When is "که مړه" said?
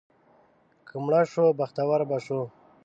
0.87-1.21